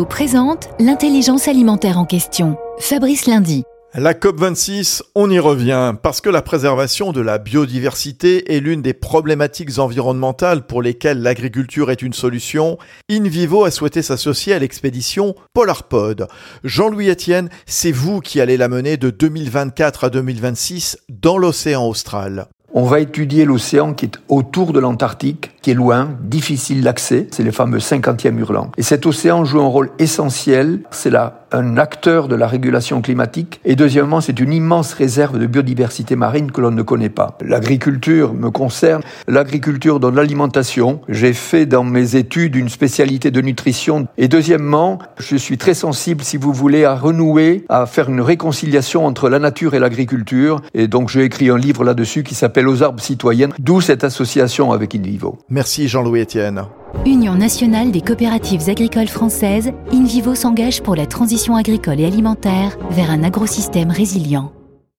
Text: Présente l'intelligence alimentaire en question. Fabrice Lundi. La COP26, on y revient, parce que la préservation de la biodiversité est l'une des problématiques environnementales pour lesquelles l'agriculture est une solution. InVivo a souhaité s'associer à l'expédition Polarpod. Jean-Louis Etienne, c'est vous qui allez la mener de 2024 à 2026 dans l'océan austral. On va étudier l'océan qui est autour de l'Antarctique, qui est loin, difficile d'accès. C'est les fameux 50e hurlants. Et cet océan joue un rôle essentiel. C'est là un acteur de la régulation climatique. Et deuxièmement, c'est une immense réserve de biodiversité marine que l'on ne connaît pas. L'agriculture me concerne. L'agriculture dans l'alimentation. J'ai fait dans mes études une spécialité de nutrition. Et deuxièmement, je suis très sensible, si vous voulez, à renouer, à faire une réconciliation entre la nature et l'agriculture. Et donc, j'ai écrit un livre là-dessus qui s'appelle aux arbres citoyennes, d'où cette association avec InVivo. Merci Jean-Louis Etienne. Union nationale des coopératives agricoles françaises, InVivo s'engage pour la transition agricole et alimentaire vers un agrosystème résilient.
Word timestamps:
Présente 0.00 0.70
l'intelligence 0.80 1.48
alimentaire 1.48 1.98
en 1.98 2.06
question. 2.06 2.56
Fabrice 2.78 3.26
Lundi. 3.26 3.62
La 3.94 4.14
COP26, 4.14 5.02
on 5.14 5.30
y 5.30 5.38
revient, 5.38 5.92
parce 6.02 6.22
que 6.22 6.30
la 6.30 6.40
préservation 6.40 7.12
de 7.12 7.20
la 7.20 7.36
biodiversité 7.36 8.56
est 8.56 8.60
l'une 8.60 8.80
des 8.80 8.94
problématiques 8.94 9.78
environnementales 9.78 10.66
pour 10.66 10.80
lesquelles 10.80 11.20
l'agriculture 11.20 11.90
est 11.90 12.00
une 12.00 12.14
solution. 12.14 12.78
InVivo 13.10 13.64
a 13.64 13.70
souhaité 13.70 14.00
s'associer 14.00 14.54
à 14.54 14.58
l'expédition 14.58 15.34
Polarpod. 15.52 16.26
Jean-Louis 16.64 17.10
Etienne, 17.10 17.50
c'est 17.66 17.92
vous 17.92 18.20
qui 18.20 18.40
allez 18.40 18.56
la 18.56 18.68
mener 18.68 18.96
de 18.96 19.10
2024 19.10 20.04
à 20.04 20.10
2026 20.10 20.98
dans 21.10 21.36
l'océan 21.36 21.86
austral. 21.86 22.48
On 22.72 22.84
va 22.84 23.00
étudier 23.00 23.44
l'océan 23.44 23.92
qui 23.92 24.06
est 24.06 24.18
autour 24.28 24.72
de 24.72 24.80
l'Antarctique, 24.80 25.51
qui 25.62 25.70
est 25.70 25.74
loin, 25.74 26.10
difficile 26.20 26.82
d'accès. 26.82 27.28
C'est 27.30 27.42
les 27.42 27.52
fameux 27.52 27.78
50e 27.78 28.36
hurlants. 28.38 28.72
Et 28.76 28.82
cet 28.82 29.06
océan 29.06 29.44
joue 29.44 29.60
un 29.60 29.66
rôle 29.66 29.90
essentiel. 29.98 30.80
C'est 30.90 31.10
là 31.10 31.42
un 31.52 31.76
acteur 31.76 32.28
de 32.28 32.34
la 32.34 32.46
régulation 32.46 33.02
climatique. 33.02 33.60
Et 33.64 33.76
deuxièmement, 33.76 34.20
c'est 34.20 34.40
une 34.40 34.52
immense 34.52 34.94
réserve 34.94 35.38
de 35.38 35.46
biodiversité 35.46 36.16
marine 36.16 36.50
que 36.50 36.60
l'on 36.60 36.70
ne 36.70 36.82
connaît 36.82 37.10
pas. 37.10 37.36
L'agriculture 37.44 38.34
me 38.34 38.50
concerne. 38.50 39.02
L'agriculture 39.28 40.00
dans 40.00 40.10
l'alimentation. 40.10 41.00
J'ai 41.08 41.32
fait 41.32 41.66
dans 41.66 41.84
mes 41.84 42.16
études 42.16 42.56
une 42.56 42.68
spécialité 42.68 43.30
de 43.30 43.40
nutrition. 43.40 44.06
Et 44.18 44.28
deuxièmement, 44.28 44.98
je 45.18 45.36
suis 45.36 45.58
très 45.58 45.74
sensible, 45.74 46.24
si 46.24 46.36
vous 46.36 46.52
voulez, 46.52 46.84
à 46.84 46.94
renouer, 46.94 47.64
à 47.68 47.86
faire 47.86 48.08
une 48.08 48.20
réconciliation 48.20 49.04
entre 49.06 49.28
la 49.28 49.38
nature 49.38 49.74
et 49.74 49.78
l'agriculture. 49.78 50.62
Et 50.74 50.88
donc, 50.88 51.08
j'ai 51.08 51.24
écrit 51.24 51.50
un 51.50 51.58
livre 51.58 51.84
là-dessus 51.84 52.22
qui 52.22 52.34
s'appelle 52.34 52.68
aux 52.68 52.82
arbres 52.82 53.02
citoyennes, 53.02 53.52
d'où 53.58 53.80
cette 53.80 54.04
association 54.04 54.72
avec 54.72 54.94
InVivo. 54.94 55.38
Merci 55.52 55.86
Jean-Louis 55.86 56.22
Etienne. 56.22 56.64
Union 57.04 57.34
nationale 57.34 57.90
des 57.90 58.00
coopératives 58.00 58.70
agricoles 58.70 59.08
françaises, 59.08 59.70
InVivo 59.92 60.34
s'engage 60.34 60.82
pour 60.82 60.96
la 60.96 61.04
transition 61.04 61.56
agricole 61.56 62.00
et 62.00 62.06
alimentaire 62.06 62.78
vers 62.88 63.10
un 63.10 63.22
agrosystème 63.22 63.90
résilient. 63.90 64.50